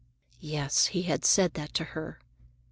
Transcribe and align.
Yes, 0.39 0.87
he 0.87 1.07
said 1.21 1.53
that 1.53 1.75
to 1.75 1.83
her. 1.83 2.17